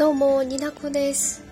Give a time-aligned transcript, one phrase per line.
[0.00, 1.42] どうもになこです。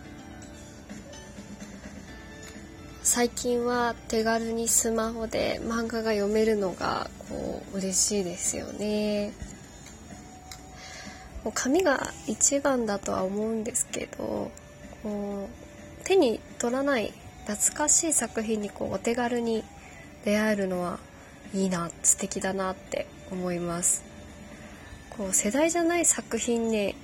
[3.02, 9.34] 最近は手軽にスマホで漫画が読めるのがこう嬉しいですよね。
[11.44, 14.50] もう紙が一番だとは思うんですけど
[15.02, 15.50] こ
[16.02, 17.12] う手に取らない
[17.46, 19.62] 懐かしい作品にこうお手軽に
[20.24, 20.98] 出会えるのは
[21.52, 24.02] いいな素敵だなって思います。
[25.10, 26.94] こう世代じゃない作品に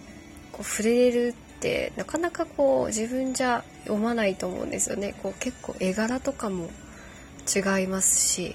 [0.55, 6.71] こう触れれるってなかなかこう自分じゃ読まないと思うんですよねこう結構絵柄とかも
[7.55, 8.55] 違いますし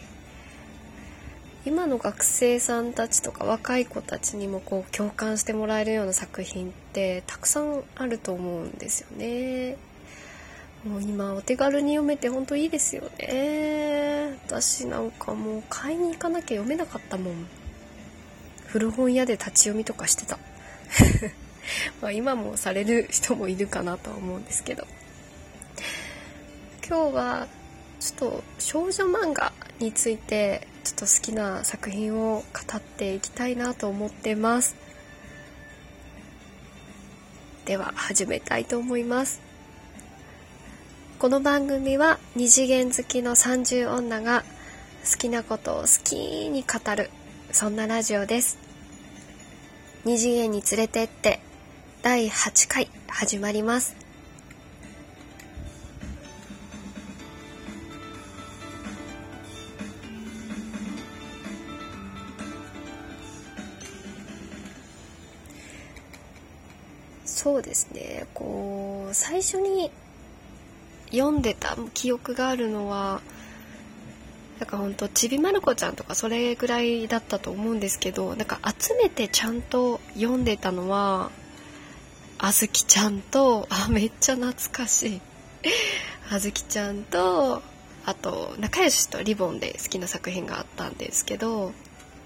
[1.66, 9.76] 今の学生さんたちとか若い子たちにもこう共感してもらえるような作品ってたくさんあると思うんですよね。
[10.86, 14.40] もう今お手軽に読めてほんといいですよね。
[14.48, 17.48] 私なんかもう買いに行かなきゃ読めなかったもん。
[18.68, 20.40] 古本屋で立ち読みとかしてた。
[22.02, 24.88] まあ今もされる人もいるかなとは思うんですけど。
[26.88, 27.48] 今日は
[28.00, 34.76] ちょっと少女漫画についてちょっと好きな作品を語っていきたいなと思ってます。
[37.66, 39.40] では始めたいと思います。
[41.20, 44.44] この番組は二次元好きの30女が
[45.04, 47.12] 好きなことを好きに語る
[47.52, 48.58] そんなラジオです。
[50.06, 51.42] 二次元に連れてって
[52.02, 53.94] 第8回始まります。
[67.26, 68.28] そうですね。
[68.34, 69.92] こう最初に
[71.12, 73.20] 読んでた記憶があるのは
[74.60, 81.32] なんかほんとちびまる子ちゃんとかそれぐらいだったと思うんですけどなんか集めてちゃんと読んでたのは
[82.42, 85.22] あずきちゃんとあめっちゃ懐かしい。
[86.32, 87.62] あずきちゃんと
[88.06, 91.74] あと仲良しとリボンで好きな作品があったんですけど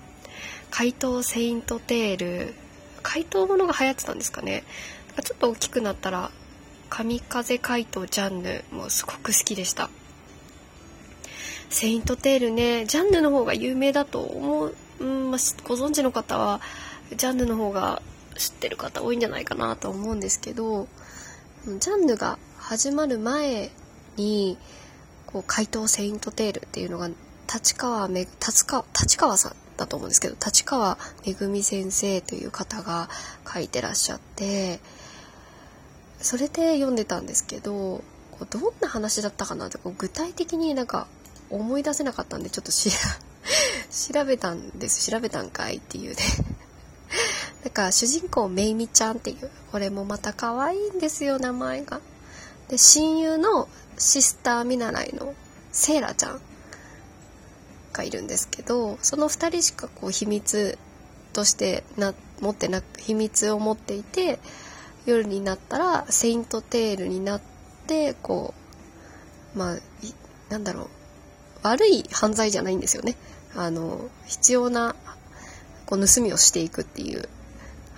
[0.69, 2.53] 「怪盗セイントテール」
[3.01, 4.63] 怪盗ものが流行ってたんですかね。
[5.23, 6.29] ちょっと大きくなったら
[6.91, 9.89] 神風怪盗ジャンヌもすごく好きでした。
[11.71, 16.61] セイントテールねジャンヌの方が有名だと思う、うんまあ、ご存知の方は
[17.15, 18.03] ジャンヌの方が
[18.35, 20.87] 知ってる方多いんじゃないかなと思うんですけど
[21.65, 23.71] ジャンヌが始まる前
[24.17, 24.57] に
[25.27, 27.09] こう怪盗セイントテールっていうのが
[27.51, 33.09] 立川め立川立川さんだと思うんですけど立川めぐみ先生という方が
[33.51, 34.79] 書いてらっしゃって
[36.19, 41.07] それで読んでたんですけどこうどんな話だったかなってこう具体的になんか
[41.49, 45.11] 思い出せなかったんでちょっと 調べたんです。
[45.11, 46.23] 調べたんかいっていうね。
[47.63, 52.01] なんか主人公めいみちゃんっていうこれもまた可愛いんですよ名前が。
[52.67, 55.33] で親友のシスター見習いの
[55.71, 56.41] セイラちゃん
[57.93, 60.77] がいるんですけどその2人しかこう秘密
[61.33, 64.39] としてな持ってなく秘密を持っていて
[65.05, 67.41] 夜になったらセイントテールになっ
[67.87, 68.53] てこ
[69.55, 69.77] うまあ
[70.49, 70.87] なんだろう
[71.63, 73.15] 悪い犯罪じゃないんですよね
[73.55, 74.95] あの必要な
[75.85, 77.29] こう盗みをしていくっていう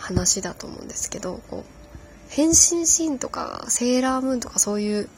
[0.05, 1.63] 話だと思うんですけどこう
[2.29, 5.09] 変身シーンとかセーラームーンとかそういう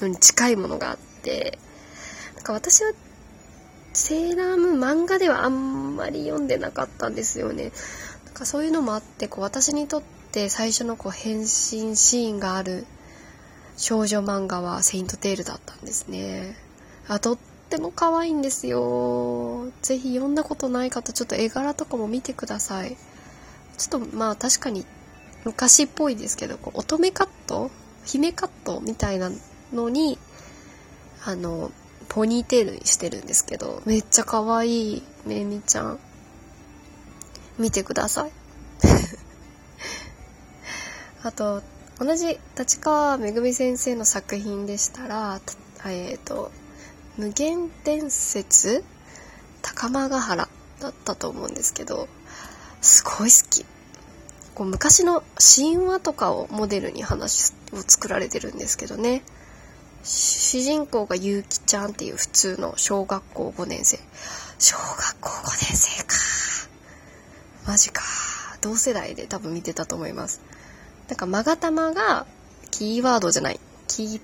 [0.00, 1.58] のに近いものがあって
[2.34, 2.92] なんか私は
[3.92, 7.70] セーラームーン漫画ではあんまり読んでなかったんですよね。
[8.24, 10.02] なんかそういうのもあってこう私にとっ
[10.32, 12.86] て最初のこう変身シーンがある
[13.76, 16.56] 少女漫画は「セイント・テール」だったんですね。
[17.06, 17.38] あとっ
[17.70, 19.70] ても可愛いんですよ。
[19.82, 22.96] ぜひ読んだことない方ちょっと絵柄とかも見てください。
[23.76, 24.84] ちょっとまあ確かに
[25.44, 27.70] 昔っぽいですけど乙女カット？
[28.04, 29.30] 姫カットみたいな
[29.72, 30.18] のに
[31.24, 31.70] あの
[32.08, 35.98] ポニーテールにしてるんですけどめっちゃ可愛いめいみちゃん。
[37.58, 38.32] 見てください。
[41.22, 41.62] あと
[41.98, 45.40] 同じ立川めぐみ先生の作品でしたら
[45.86, 46.50] えっ、ー、と
[47.16, 48.84] 「無限伝説？
[49.62, 50.48] 高間ヶ原」
[50.80, 52.08] だったと思うんですけど
[52.82, 53.43] すごい好
[54.54, 59.22] こう昔の神話とかをモデルに話を作られてるんですけどね。
[60.04, 63.98] 主人公がゆうきちゃんっていう普通の小学校5年生。
[64.58, 66.14] 小学校5年生か。
[67.66, 68.02] マジか。
[68.60, 70.40] 同世代で多分見てたと思います。
[71.08, 72.26] なんか勾玉が
[72.70, 73.58] キーワードじゃない。
[73.88, 74.20] キー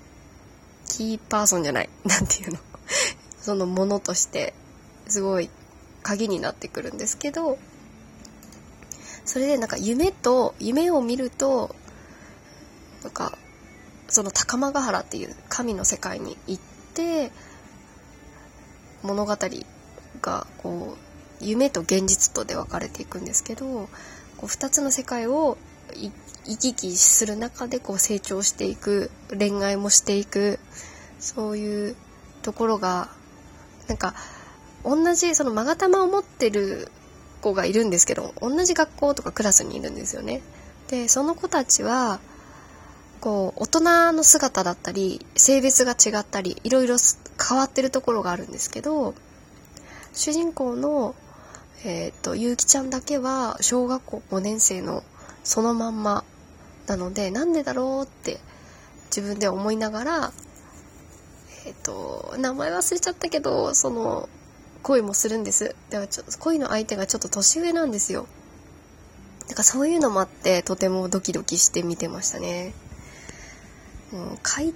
[0.87, 1.89] キーパーソンじゃない。
[2.05, 2.59] なんていうの。
[3.41, 4.53] そのものとして
[5.07, 5.49] すごい
[6.03, 7.57] 鍵になってくるんですけど。
[9.25, 11.75] それでなんか夢と夢を見ると
[13.03, 13.37] なんか
[14.07, 16.63] その高間ヶ原っていう神の世界に行っ
[16.93, 17.31] て
[19.03, 19.37] 物語
[20.21, 20.97] がこ
[21.41, 23.87] う夢と現実とで分かれていくんですけどこ
[24.43, 25.57] う2つの世界を
[25.95, 30.59] 行き来する中でこう成長していく恋愛もしていく
[31.19, 31.95] そういう
[32.41, 33.09] ところが
[33.87, 34.13] なんか
[34.83, 36.91] 同じその勾玉を持ってる
[37.41, 40.41] 子がいるんですけど同じ学校とかクラスにいるんですよね。
[40.89, 42.19] でその子たちは
[43.21, 46.95] こう大人の姿だったり性別が違ったりいろいろ
[47.49, 49.13] 変わってるところがあるんですけど
[50.13, 51.15] 主人公の、
[51.85, 55.03] えーと、ゆうきちゃんだけは小学校5年生の
[55.43, 56.23] そのまんま
[56.87, 58.39] なのでなんでだろうって
[59.05, 60.31] 自分で思いながら
[61.65, 64.29] えっ、ー、と名前忘れちゃったけどその
[64.83, 65.75] 恋もするんです。
[65.89, 68.27] ではちょ恋の相手がちょっと年上なんですよ。
[69.47, 72.73] だからそういうのもあってとてもドキドキして見てましたね。
[74.11, 74.73] もう神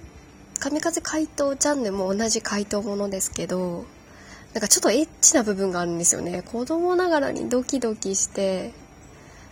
[0.58, 3.84] 風怪盗ちゃんでも同じ怪盗ものですけど
[4.54, 6.42] なんかちょっとエッチな部分があるんですよね。
[6.42, 8.72] 子供ながらにドキドキして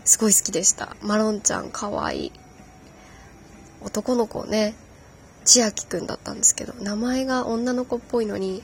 [0.05, 0.97] すごい好きでした。
[1.03, 2.33] マロンちゃんかわいい。
[3.83, 4.75] 男の子ね。
[5.45, 8.63] 千秋くんだったんですけど名前が女の子っぽいのに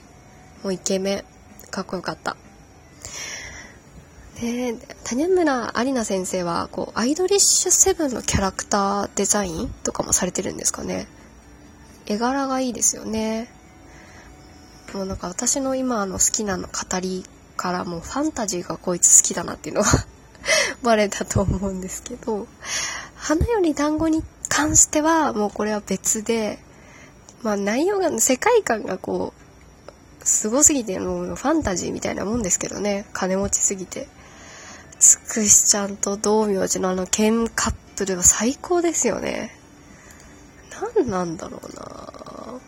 [0.63, 1.25] もうイケメン。
[1.71, 2.37] かっこよかった。
[4.41, 4.75] で、
[5.05, 11.07] 谷村有奈先生は、こう、アイドリッシュセブンのキャラクターデザインとかもされてるんですかね。
[12.07, 13.53] 絵柄がいいですよね。
[14.95, 17.25] もうなんか私の今の好きなの語り
[17.57, 19.89] からもうファンタジーがこいつ好きだなっていうのが
[20.83, 22.49] バレたと思うんですけど、
[23.15, 26.59] 花より団子に関してはもうこれは別で、
[27.43, 29.40] まあ内容が、世界観がこう、
[30.23, 33.07] すごすぎてもうファンタジーみたいなもんですけどね。
[33.13, 34.09] 金持ちすぎて。
[34.99, 39.59] つくしちゃんと道明寺のあの剣カップルは最高ですよね。
[40.95, 42.61] 何なんだろうな。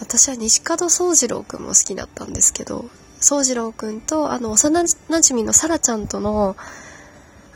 [0.00, 2.84] 私は西門宗次郎くんも好きだったんですけど
[3.20, 6.56] 宗次郎くんとあの幼なじみのさらちゃんとの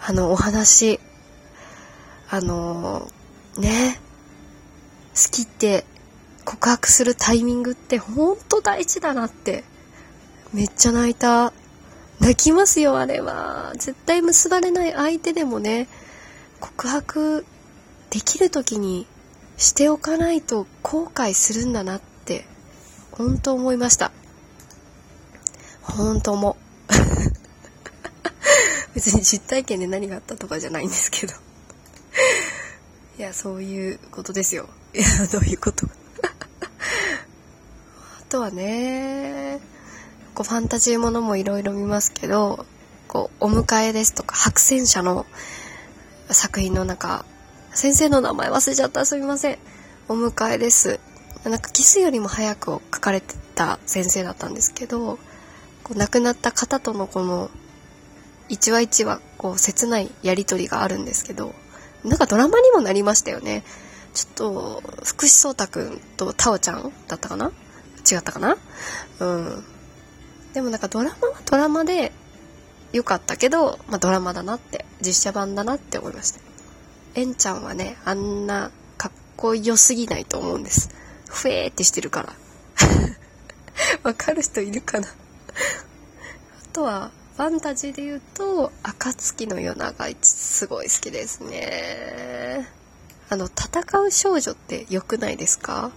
[0.03, 1.01] あのお話。
[2.29, 3.09] あの
[3.57, 3.99] ね。
[5.11, 5.85] 好きって
[6.61, 9.65] 告白するタイミングってほんと大事だなって。
[10.53, 11.55] めっちゃ泣いた。
[12.21, 13.73] 泣きますよあれは。
[13.77, 15.89] 絶対結ばれない相手でもね。
[16.61, 17.47] 告白
[18.11, 19.07] できる時に
[19.57, 22.45] しておかないと後悔するんだなって
[23.13, 24.13] 本当思いました。
[25.81, 26.59] 本当も。
[28.95, 31.33] 別に実体験で何があったとかじゃないんですけど。
[33.19, 34.69] いやそういうことですよ。
[34.93, 35.89] いやどういうこと
[38.31, 39.59] とはね
[40.35, 42.65] こうファンタジーものもいろいろ見ますけど
[43.09, 45.27] こうお迎えですとか白戦車の
[46.31, 47.25] 作品の中
[47.75, 49.59] 先生の名前忘れちゃったすみません。
[50.09, 50.99] お迎えです。
[51.45, 55.19] なんかキスよりも早くを書かれてた先生だったんですけど
[55.83, 57.51] こう亡くなった方とのこの
[58.49, 61.55] 一話一話こう切ないやり取りがあるんですけど
[62.05, 63.65] なんかドラマにもなりましたよね。
[64.15, 67.53] ちょっと福士蒼太くんとタオちゃんだったかな？
[68.01, 68.57] 違ったかな？
[69.21, 69.65] うん。
[70.53, 72.13] でもなんかドラマはドラマで
[72.93, 76.41] 良かったけど、まあドラマだなって、実写版だなって思いました。
[77.15, 80.91] エンちゃんはね、あんなかっこよすぎないと思うんです。
[81.29, 82.33] ふえーってしてるから。
[84.03, 85.07] わかる人いるかな？
[85.09, 85.11] あ
[86.73, 92.69] とは、ファンタジーで言うと、暁の夜長いすごい好きですね。
[93.29, 95.91] あの、戦う少女って良くないですか？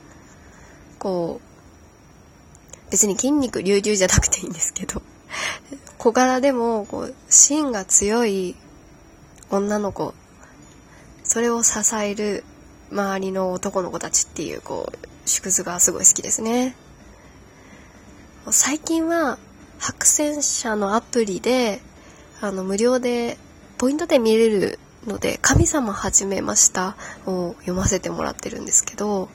[1.00, 1.48] こう、
[2.94, 5.02] 別に筋肉隆々じゃなくていいんですけど。
[5.98, 8.56] 小柄でもこう芯が強い
[9.50, 10.14] 女の子。
[11.24, 12.44] それを支える
[12.92, 16.76] 周りの男の子たちっていうこう縮図がすごい好きですね。
[18.52, 19.40] 最近は
[19.80, 21.82] 白戦車のアプリで
[22.42, 23.40] あの無料で
[23.80, 26.96] ポイントで見れるので「神様始めました」
[27.26, 29.30] を読ませてもらってるんですけど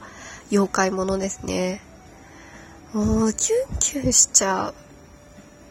[0.52, 1.82] 妖怪ものですね。
[2.92, 4.72] もうキュンキュンしちゃ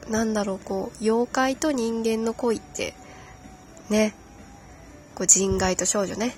[0.08, 2.94] うなんだろうこう妖怪と人間の恋って
[3.90, 4.14] ね。
[5.16, 6.36] こう人外と少女ね。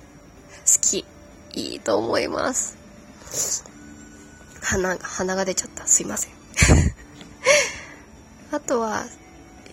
[0.66, 1.06] 好き
[1.54, 2.78] いいと思います。
[4.62, 5.86] 鼻が鼻が出ちゃった。
[5.86, 6.32] すいません。
[8.52, 9.06] あとは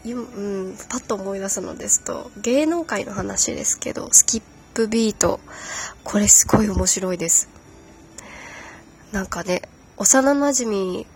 [0.05, 4.43] うん、パッと思い出すのですと芸能界の話ですけどスキッ
[4.75, 5.41] プビート。
[6.05, 7.49] これすごい面白いです。
[9.13, 9.63] なんかね
[9.99, 11.07] 幼なじみ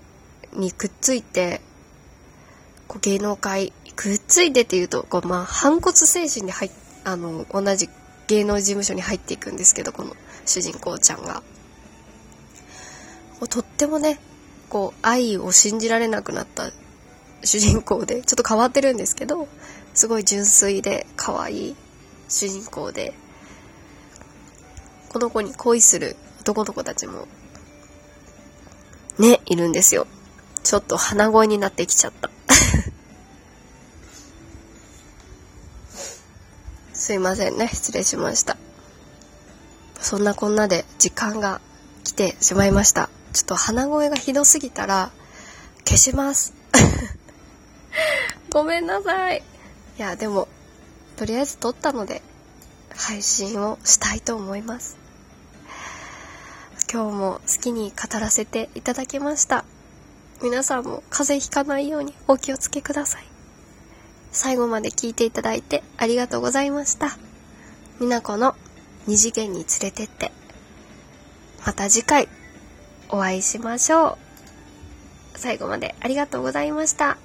[0.54, 1.60] にくっついて
[2.88, 6.70] こう芸能界くっついてっていうとこう、まあ、反骨精神で入
[7.04, 7.88] あの同じ
[8.26, 10.14] 芸能事務所に入っていくんですけどこの
[10.46, 11.42] 主人公ちゃんが。
[13.48, 14.18] とってもね
[14.68, 16.70] こう愛を信じられなくなった
[17.42, 19.48] 主人公でちょっと変わってるんですけど
[19.94, 21.76] すごい純粋で可愛い
[22.28, 23.14] 主人公で
[25.08, 27.26] この子に恋する男の子たちも
[29.20, 30.06] ねいるんですよ。
[30.62, 32.30] ちょっと鼻声になってきちゃった。
[36.94, 38.56] すいませんね失礼しました。
[40.00, 41.60] そんなこんなで時間が
[42.04, 43.10] 来てしまいました。
[43.32, 45.10] ちょっと鼻声がひどすぎたら
[45.84, 46.54] 消します。
[48.50, 49.42] ごめんなさい。
[49.98, 50.48] いやでも
[51.16, 52.22] とりあえず撮ったので
[52.96, 54.99] 配信をしたいと思います。
[56.92, 59.64] 今日も好きに語らせていただきました。
[60.42, 63.24] 皆さんも風邪ひかないようにお気をつけください。
[64.32, 67.16] 最後まで聞いていただいてありがとうございました。
[68.00, 68.56] みなこの
[69.06, 70.32] 二次元に連れてって。
[71.64, 72.28] また次回
[73.08, 74.18] お会いしましょ
[75.34, 75.38] う。
[75.38, 77.18] 最後までありがとうございました。